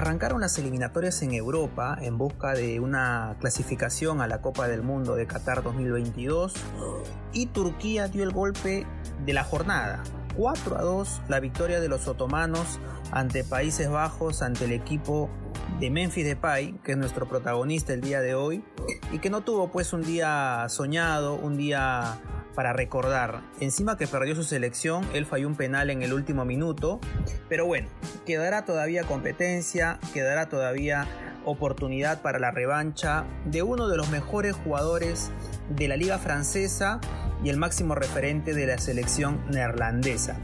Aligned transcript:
Arrancaron 0.00 0.40
las 0.40 0.56
eliminatorias 0.56 1.20
en 1.20 1.34
Europa 1.34 1.98
en 2.00 2.16
busca 2.16 2.54
de 2.54 2.80
una 2.80 3.36
clasificación 3.38 4.22
a 4.22 4.26
la 4.26 4.40
Copa 4.40 4.66
del 4.66 4.80
Mundo 4.80 5.14
de 5.14 5.26
Qatar 5.26 5.62
2022 5.62 6.54
y 7.34 7.44
Turquía 7.44 8.08
dio 8.08 8.22
el 8.22 8.30
golpe 8.30 8.86
de 9.26 9.32
la 9.34 9.44
jornada. 9.44 10.02
4 10.38 10.78
a 10.78 10.80
2 10.80 11.20
la 11.28 11.38
victoria 11.38 11.80
de 11.80 11.88
los 11.88 12.08
otomanos 12.08 12.80
ante 13.12 13.44
Países 13.44 13.90
Bajos, 13.90 14.40
ante 14.40 14.64
el 14.64 14.72
equipo 14.72 15.28
de 15.80 15.90
Memphis 15.90 16.24
Depay, 16.24 16.78
que 16.82 16.92
es 16.92 16.98
nuestro 16.98 17.28
protagonista 17.28 17.92
el 17.92 18.00
día 18.00 18.22
de 18.22 18.34
hoy, 18.34 18.64
y 19.12 19.18
que 19.18 19.28
no 19.28 19.42
tuvo 19.42 19.70
pues 19.70 19.92
un 19.92 20.00
día 20.00 20.64
soñado, 20.70 21.34
un 21.34 21.58
día 21.58 22.18
para 22.54 22.72
recordar. 22.72 23.40
Encima 23.60 23.96
que 23.96 24.06
perdió 24.06 24.34
su 24.34 24.44
selección, 24.44 25.06
él 25.14 25.26
falló 25.26 25.48
un 25.48 25.56
penal 25.56 25.90
en 25.90 26.02
el 26.02 26.12
último 26.12 26.44
minuto, 26.44 27.00
pero 27.48 27.66
bueno, 27.66 27.88
quedará 28.26 28.64
todavía 28.64 29.04
competencia, 29.04 29.98
quedará 30.12 30.48
todavía 30.48 31.06
oportunidad 31.44 32.22
para 32.22 32.38
la 32.38 32.50
revancha 32.50 33.24
de 33.46 33.62
uno 33.62 33.88
de 33.88 33.96
los 33.96 34.10
mejores 34.10 34.54
jugadores 34.56 35.30
de 35.70 35.88
la 35.88 35.96
liga 35.96 36.18
francesa 36.18 37.00
y 37.42 37.48
el 37.48 37.56
máximo 37.56 37.94
referente 37.94 38.54
de 38.54 38.66
la 38.66 38.78
selección 38.78 39.40
neerlandesa. 39.50 40.36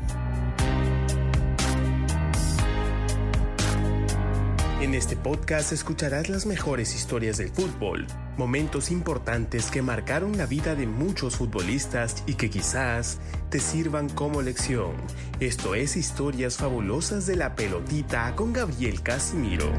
En 4.87 4.95
este 4.95 5.17
podcast 5.17 5.73
escucharás 5.73 6.29
las 6.29 6.47
mejores 6.47 6.95
historias 6.95 7.39
del 7.39 7.49
fútbol, 7.49 8.07
momentos 8.37 8.93
importantes 8.93 9.69
que 9.69 9.83
marcaron 9.83 10.39
la 10.39 10.47
vida 10.47 10.77
de 10.77 10.87
muchos 10.87 11.35
futbolistas 11.35 12.23
y 12.25 12.35
que 12.35 12.51
quizás 12.51 13.19
te 13.51 13.59
sirvan 13.59 14.09
como 14.09 14.43
lección. 14.43 14.93
Esto 15.41 15.75
es 15.75 15.97
Historias 15.97 16.57
Fabulosas 16.59 17.27
de 17.27 17.35
la 17.35 17.57
Pelotita 17.57 18.33
con 18.37 18.53
Gabriel 18.53 19.03
Casimiro. 19.03 19.73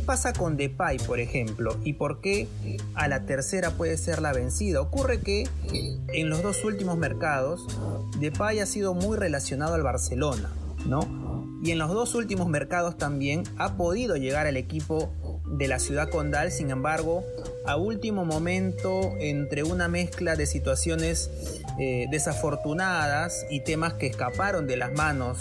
Pasa 0.00 0.32
con 0.32 0.56
Depay, 0.56 0.98
por 0.98 1.20
ejemplo? 1.20 1.76
¿Y 1.84 1.94
por 1.94 2.20
qué 2.20 2.48
a 2.94 3.08
la 3.08 3.24
tercera 3.24 3.70
puede 3.72 3.96
ser 3.96 4.20
la 4.20 4.32
vencida? 4.32 4.80
Ocurre 4.80 5.20
que 5.20 5.48
en 6.12 6.30
los 6.30 6.42
dos 6.42 6.64
últimos 6.64 6.98
mercados, 6.98 7.66
Depay 8.20 8.60
ha 8.60 8.66
sido 8.66 8.94
muy 8.94 9.16
relacionado 9.16 9.74
al 9.74 9.82
Barcelona, 9.82 10.50
¿no? 10.86 11.28
Y 11.62 11.72
en 11.72 11.78
los 11.78 11.90
dos 11.90 12.14
últimos 12.14 12.48
mercados 12.48 12.96
también 12.96 13.42
ha 13.56 13.76
podido 13.76 14.16
llegar 14.16 14.46
al 14.46 14.56
equipo 14.56 15.12
de 15.50 15.68
la 15.68 15.78
ciudad 15.78 16.08
condal, 16.10 16.52
sin 16.52 16.70
embargo, 16.70 17.24
a 17.64 17.76
último 17.76 18.24
momento, 18.24 19.14
entre 19.18 19.62
una 19.62 19.88
mezcla 19.88 20.36
de 20.36 20.46
situaciones 20.46 21.30
eh, 21.78 22.06
desafortunadas 22.10 23.46
y 23.50 23.60
temas 23.60 23.94
que 23.94 24.06
escaparon 24.06 24.66
de 24.66 24.76
las 24.76 24.92
manos 24.92 25.38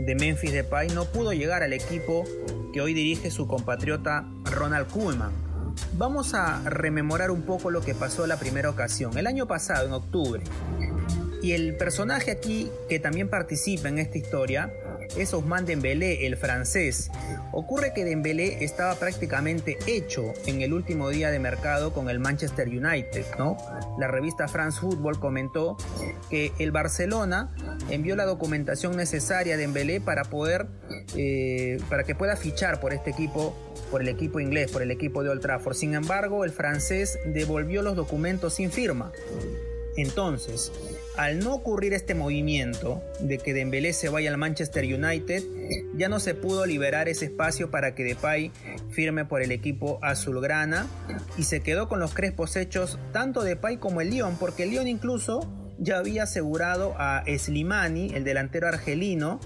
de 0.00 0.14
Memphis 0.14 0.52
Depay, 0.52 0.88
no 0.88 1.04
pudo 1.06 1.32
llegar 1.32 1.62
al 1.62 1.72
equipo 1.72 2.24
que 2.72 2.80
hoy 2.80 2.94
dirige 2.94 3.30
su 3.30 3.46
compatriota 3.46 4.26
Ronald 4.44 4.88
Koeman. 4.88 5.32
Vamos 5.94 6.34
a 6.34 6.62
rememorar 6.68 7.30
un 7.30 7.42
poco 7.42 7.70
lo 7.70 7.80
que 7.80 7.94
pasó 7.94 8.26
la 8.26 8.38
primera 8.38 8.70
ocasión, 8.70 9.16
el 9.16 9.26
año 9.26 9.46
pasado, 9.46 9.86
en 9.86 9.92
octubre. 9.92 10.42
Y 11.42 11.52
el 11.52 11.76
personaje 11.76 12.30
aquí 12.30 12.70
que 12.88 12.98
también 12.98 13.28
participa 13.28 13.88
en 13.88 13.98
esta 13.98 14.18
historia 14.18 14.72
es 15.16 15.32
Ousmane 15.34 15.66
Dembélé, 15.66 16.26
el 16.26 16.36
francés. 16.36 17.10
Ocurre 17.52 17.92
que 17.92 18.04
Dembélé 18.04 18.64
estaba 18.64 18.94
prácticamente 18.94 19.78
hecho 19.86 20.32
en 20.46 20.62
el 20.62 20.72
último 20.72 21.08
día 21.10 21.30
de 21.30 21.38
mercado 21.38 21.92
con 21.92 22.10
el 22.10 22.20
Manchester 22.20 22.68
United, 22.68 23.24
¿no? 23.38 23.56
La 23.98 24.08
revista 24.08 24.48
France 24.48 24.80
Football 24.80 25.18
comentó 25.18 25.76
que 26.28 26.52
el 26.58 26.70
Barcelona 26.70 27.54
envió 27.90 28.16
la 28.16 28.24
documentación 28.24 28.96
necesaria 28.96 29.54
a 29.54 29.58
Dembélé 29.58 30.00
para 30.00 30.24
poder, 30.24 30.66
eh, 31.16 31.78
para 31.88 32.04
que 32.04 32.14
pueda 32.14 32.36
fichar 32.36 32.80
por 32.80 32.92
este 32.92 33.10
equipo 33.10 33.54
por 33.90 34.02
el 34.02 34.08
equipo 34.08 34.38
inglés, 34.40 34.70
por 34.70 34.82
el 34.82 34.90
equipo 34.90 35.22
de 35.22 35.30
Old 35.30 35.40
Trafford. 35.40 35.74
Sin 35.74 35.94
embargo, 35.94 36.44
el 36.44 36.52
francés 36.52 37.18
devolvió 37.26 37.82
los 37.82 37.96
documentos 37.96 38.54
sin 38.54 38.70
firma. 38.70 39.12
Entonces, 39.96 40.70
al 41.16 41.40
no 41.40 41.54
ocurrir 41.54 41.92
este 41.92 42.14
movimiento 42.14 43.02
de 43.20 43.38
que 43.38 43.52
Dembélé 43.52 43.92
se 43.92 44.08
vaya 44.08 44.30
al 44.30 44.38
Manchester 44.38 44.84
United, 44.84 45.42
ya 45.96 46.08
no 46.08 46.20
se 46.20 46.34
pudo 46.34 46.66
liberar 46.66 47.08
ese 47.08 47.26
espacio 47.26 47.70
para 47.70 47.94
que 47.94 48.04
Depay 48.04 48.52
firme 48.90 49.24
por 49.24 49.42
el 49.42 49.52
equipo 49.52 49.98
azulgrana 50.02 50.86
y 51.36 51.44
se 51.44 51.60
quedó 51.60 51.88
con 51.88 52.00
los 52.00 52.14
crespos 52.14 52.56
hechos 52.56 52.98
tanto 53.12 53.42
Depay 53.42 53.78
como 53.78 54.00
el 54.00 54.10
Lyon, 54.10 54.36
porque 54.38 54.64
el 54.64 54.70
Lyon 54.70 54.88
incluso 54.88 55.50
ya 55.80 55.96
había 55.96 56.24
asegurado 56.24 56.94
a 56.98 57.24
Slimani, 57.26 58.12
el 58.14 58.22
delantero 58.22 58.68
argelino, 58.68 59.40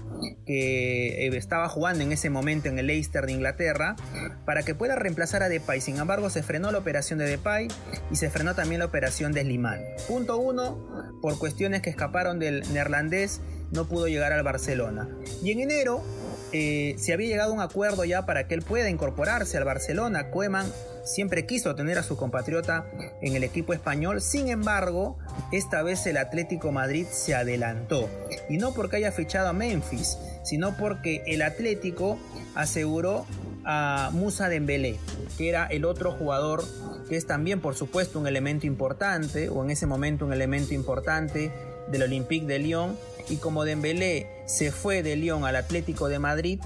que 0.45 1.25
eh, 1.25 1.37
estaba 1.37 1.69
jugando 1.69 2.03
en 2.03 2.11
ese 2.11 2.29
momento 2.29 2.67
en 2.67 2.77
el 2.77 2.87
Leicester 2.87 3.25
de 3.25 3.31
Inglaterra, 3.31 3.95
para 4.45 4.63
que 4.63 4.75
pueda 4.75 4.95
reemplazar 4.95 5.41
a 5.43 5.49
Depay. 5.49 5.79
Sin 5.79 5.97
embargo, 5.97 6.29
se 6.29 6.43
frenó 6.43 6.71
la 6.71 6.77
operación 6.77 7.19
de 7.19 7.25
Depay 7.25 7.69
y 8.11 8.17
se 8.17 8.29
frenó 8.29 8.53
también 8.53 8.79
la 8.79 8.85
operación 8.85 9.31
de 9.31 9.41
Slimani. 9.41 9.83
Punto 10.07 10.37
uno, 10.37 11.21
por 11.21 11.39
cuestiones 11.39 11.81
que 11.81 11.89
escaparon 11.89 12.37
del 12.37 12.61
neerlandés, 12.73 13.39
no 13.71 13.87
pudo 13.87 14.07
llegar 14.07 14.33
al 14.33 14.43
Barcelona. 14.43 15.07
Y 15.41 15.51
en 15.51 15.61
enero 15.61 16.03
eh, 16.51 16.95
se 16.97 17.13
había 17.13 17.27
llegado 17.27 17.51
a 17.51 17.55
un 17.55 17.61
acuerdo 17.61 18.03
ya 18.03 18.25
para 18.25 18.47
que 18.47 18.55
él 18.55 18.61
pueda 18.61 18.89
incorporarse 18.89 19.57
al 19.57 19.63
Barcelona. 19.63 20.31
Koeman 20.31 20.67
siempre 21.05 21.45
quiso 21.45 21.75
tener 21.75 21.97
a 21.97 22.03
su 22.03 22.17
compatriota 22.17 22.85
en 23.21 23.35
el 23.35 23.43
equipo 23.43 23.73
español, 23.73 24.21
sin 24.21 24.49
embargo, 24.49 25.17
esta 25.57 25.83
vez 25.83 26.05
el 26.05 26.17
Atlético 26.17 26.71
Madrid 26.71 27.05
se 27.09 27.35
adelantó. 27.35 28.09
Y 28.49 28.57
no 28.57 28.73
porque 28.73 28.97
haya 28.97 29.11
fichado 29.11 29.49
a 29.49 29.53
Memphis, 29.53 30.17
sino 30.43 30.75
porque 30.77 31.23
el 31.25 31.41
Atlético 31.41 32.17
aseguró 32.55 33.25
a 33.63 34.09
Musa 34.13 34.49
Dembélé, 34.49 34.99
que 35.37 35.49
era 35.49 35.65
el 35.65 35.85
otro 35.85 36.11
jugador 36.11 36.63
que 37.09 37.15
es 37.15 37.25
también 37.27 37.61
por 37.61 37.75
supuesto 37.75 38.19
un 38.19 38.27
elemento 38.27 38.65
importante, 38.65 39.49
o 39.49 39.63
en 39.63 39.69
ese 39.69 39.85
momento 39.85 40.25
un 40.25 40.33
elemento 40.33 40.73
importante 40.73 41.51
del 41.87 42.03
Olympique 42.03 42.45
de 42.45 42.59
Lyon, 42.59 42.97
y 43.29 43.37
como 43.37 43.63
Dembélé 43.63 44.27
se 44.45 44.71
fue 44.71 45.03
de 45.03 45.15
Lyon 45.15 45.45
al 45.45 45.55
Atlético 45.55 46.09
de 46.09 46.19
Madrid, 46.19 46.59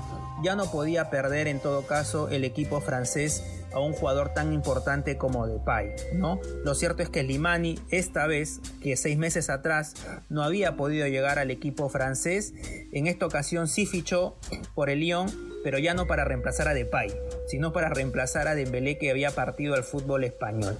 ya 0.44 0.56
no 0.56 0.72
podía 0.72 1.10
perder 1.10 1.48
en 1.48 1.60
todo 1.60 1.86
caso 1.86 2.30
el 2.30 2.44
equipo 2.44 2.82
francés 2.82 3.44
a 3.74 3.80
un 3.80 3.94
jugador 3.94 4.30
tan 4.34 4.54
importante 4.54 5.18
como 5.18 5.48
Depay, 5.48 5.96
¿no? 6.14 6.40
Lo 6.64 6.76
cierto 6.76 7.04
es 7.04 7.10
que 7.10 7.24
Limani 7.24 7.80
esta 7.90 8.28
vez, 8.28 8.60
que 8.82 8.98
seis 8.98 9.18
meses 9.18 9.50
atrás 9.50 9.94
no 10.30 10.44
había 10.44 10.76
podido 10.76 11.08
llegar 11.08 11.40
al 11.40 11.52
equipo 11.52 11.90
francés, 11.90 12.54
en 12.92 13.08
esta 13.08 13.26
ocasión 13.26 13.68
sí 13.68 13.86
fichó 13.86 14.38
por 14.76 14.90
el 14.90 15.00
Lyon, 15.00 15.30
pero 15.64 15.78
ya 15.78 15.94
no 15.94 16.08
para 16.08 16.26
reemplazar 16.26 16.68
a 16.68 16.74
Depay, 16.74 17.14
sino 17.48 17.74
para 17.74 17.90
reemplazar 17.90 18.48
a 18.48 18.56
Dembélé 18.56 18.98
que 18.98 19.12
había 19.12 19.32
partido 19.32 19.76
al 19.76 19.84
fútbol 19.84 20.24
español. 20.24 20.78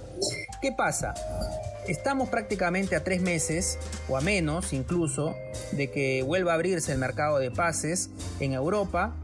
¿Qué 0.62 0.72
pasa? 0.72 1.14
Estamos 1.90 2.28
prácticamente 2.28 2.94
a 2.94 3.02
tres 3.02 3.20
meses, 3.20 3.76
o 4.08 4.16
a 4.16 4.20
menos 4.20 4.72
incluso, 4.72 5.34
de 5.72 5.90
que 5.90 6.22
vuelva 6.22 6.52
a 6.52 6.54
abrirse 6.54 6.92
el 6.92 6.98
mercado 6.98 7.38
de 7.38 7.50
pases 7.50 8.10
en 8.38 8.52
Europa 8.52 9.16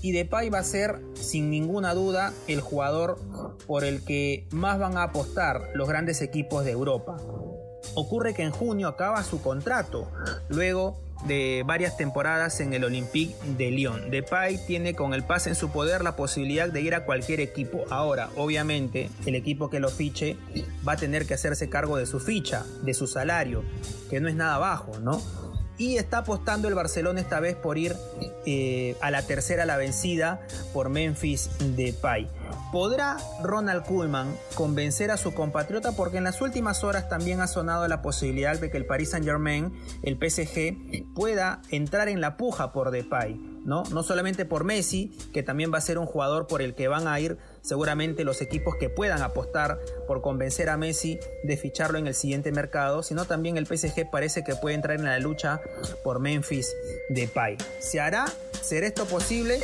y 0.00 0.12
Depay 0.12 0.48
va 0.48 0.60
a 0.60 0.64
ser 0.64 1.02
sin 1.12 1.50
ninguna 1.50 1.92
duda 1.92 2.32
el 2.48 2.62
jugador 2.62 3.18
por 3.66 3.84
el 3.84 4.02
que 4.06 4.48
más 4.52 4.78
van 4.78 4.96
a 4.96 5.02
apostar 5.02 5.68
los 5.74 5.86
grandes 5.86 6.22
equipos 6.22 6.64
de 6.64 6.70
Europa. 6.70 7.18
Ocurre 7.94 8.32
que 8.32 8.42
en 8.42 8.52
junio 8.52 8.88
acaba 8.88 9.22
su 9.22 9.42
contrato, 9.42 10.10
luego 10.48 11.03
de 11.26 11.62
varias 11.66 11.96
temporadas 11.96 12.60
en 12.60 12.74
el 12.74 12.84
Olympique 12.84 13.34
de 13.56 13.70
Lyon. 13.70 14.10
Depay 14.10 14.58
tiene 14.66 14.94
con 14.94 15.14
el 15.14 15.24
pase 15.24 15.50
en 15.50 15.54
su 15.54 15.70
poder 15.70 16.02
la 16.02 16.16
posibilidad 16.16 16.68
de 16.68 16.80
ir 16.80 16.94
a 16.94 17.04
cualquier 17.04 17.40
equipo. 17.40 17.84
Ahora, 17.90 18.30
obviamente, 18.36 19.10
el 19.26 19.34
equipo 19.34 19.70
que 19.70 19.80
lo 19.80 19.88
fiche 19.88 20.36
va 20.86 20.92
a 20.92 20.96
tener 20.96 21.26
que 21.26 21.34
hacerse 21.34 21.68
cargo 21.68 21.96
de 21.96 22.06
su 22.06 22.20
ficha, 22.20 22.64
de 22.82 22.94
su 22.94 23.06
salario, 23.06 23.64
que 24.10 24.20
no 24.20 24.28
es 24.28 24.34
nada 24.34 24.58
bajo, 24.58 24.98
¿no? 25.00 25.22
Y 25.78 25.96
está 25.96 26.18
apostando 26.18 26.68
el 26.68 26.74
Barcelona 26.74 27.20
esta 27.20 27.40
vez 27.40 27.56
por 27.56 27.78
ir 27.78 27.96
eh, 28.46 28.96
a 29.00 29.10
la 29.10 29.22
tercera 29.22 29.66
la 29.66 29.76
vencida 29.76 30.40
por 30.72 30.88
Memphis 30.88 31.50
Depay. 31.76 32.28
¿Podrá 32.72 33.16
Ronald 33.42 33.84
Koeman 33.84 34.34
convencer 34.54 35.10
a 35.10 35.16
su 35.16 35.32
compatriota? 35.32 35.92
Porque 35.92 36.18
en 36.18 36.24
las 36.24 36.40
últimas 36.40 36.84
horas 36.84 37.08
también 37.08 37.40
ha 37.40 37.46
sonado 37.46 37.86
la 37.88 38.02
posibilidad 38.02 38.58
de 38.58 38.70
que 38.70 38.76
el 38.76 38.86
Paris 38.86 39.10
Saint 39.10 39.26
Germain, 39.26 39.72
el 40.02 40.16
PSG, 40.16 41.14
pueda 41.14 41.62
entrar 41.70 42.08
en 42.08 42.20
la 42.20 42.36
puja 42.36 42.72
por 42.72 42.90
Depay. 42.90 43.54
¿no? 43.64 43.82
no 43.90 44.02
solamente 44.02 44.44
por 44.44 44.64
Messi, 44.64 45.16
que 45.32 45.42
también 45.42 45.72
va 45.72 45.78
a 45.78 45.80
ser 45.80 45.98
un 45.98 46.06
jugador 46.06 46.46
por 46.46 46.62
el 46.62 46.74
que 46.74 46.88
van 46.88 47.08
a 47.08 47.18
ir 47.18 47.38
seguramente 47.64 48.24
los 48.24 48.40
equipos 48.42 48.76
que 48.76 48.90
puedan 48.90 49.22
apostar 49.22 49.80
por 50.06 50.20
convencer 50.20 50.68
a 50.68 50.76
Messi 50.76 51.18
de 51.42 51.56
ficharlo 51.56 51.98
en 51.98 52.06
el 52.06 52.14
siguiente 52.14 52.52
mercado, 52.52 53.02
sino 53.02 53.24
también 53.24 53.56
el 53.56 53.66
PSG 53.66 54.10
parece 54.10 54.44
que 54.44 54.54
puede 54.54 54.76
entrar 54.76 54.98
en 54.98 55.06
la 55.06 55.18
lucha 55.18 55.60
por 56.02 56.20
Memphis 56.20 56.76
Depay. 57.08 57.56
¿Se 57.78 58.00
hará? 58.00 58.26
¿Será 58.60 58.86
esto 58.86 59.06
posible? 59.06 59.58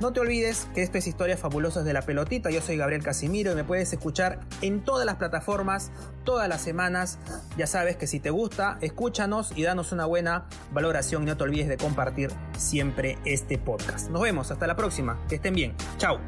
No 0.00 0.12
te 0.12 0.20
olvides 0.20 0.68
que 0.74 0.82
esto 0.82 0.96
es 0.98 1.08
Historias 1.08 1.40
Fabulosas 1.40 1.84
de 1.84 1.92
la 1.92 2.02
Pelotita. 2.02 2.50
Yo 2.50 2.60
soy 2.60 2.76
Gabriel 2.76 3.02
Casimiro 3.02 3.50
y 3.50 3.56
me 3.56 3.64
puedes 3.64 3.92
escuchar 3.92 4.38
en 4.62 4.84
todas 4.84 5.04
las 5.04 5.16
plataformas, 5.16 5.90
todas 6.22 6.48
las 6.48 6.60
semanas. 6.60 7.18
Ya 7.56 7.66
sabes 7.66 7.96
que 7.96 8.06
si 8.06 8.20
te 8.20 8.30
gusta, 8.30 8.78
escúchanos 8.80 9.50
y 9.56 9.64
danos 9.64 9.90
una 9.90 10.04
buena 10.04 10.46
valoración 10.72 11.24
y 11.24 11.26
no 11.26 11.36
te 11.36 11.42
olvides 11.42 11.68
de 11.68 11.76
compartir 11.76 12.30
siempre 12.56 13.18
este 13.24 13.58
podcast. 13.58 14.08
Nos 14.10 14.22
vemos, 14.22 14.52
hasta 14.52 14.68
la 14.68 14.76
próxima. 14.76 15.18
Que 15.28 15.34
estén 15.36 15.54
bien. 15.54 15.74
Chao. 15.96 16.20